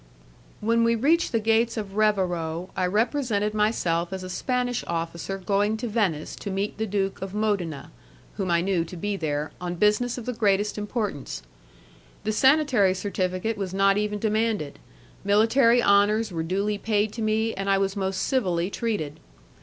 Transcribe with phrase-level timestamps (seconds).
[0.61, 5.77] When we reached the gates of Revero, I represented myself as a Spanish officer going
[5.77, 7.91] to Venice to meet the Duke of Modena
[8.33, 11.43] (whom I knew to be there) on business of the greatest importance.
[12.23, 14.79] The sanitary certificate was not even demanded,
[15.23, 19.19] military honours were duly paid to me, and I was most civilly treated.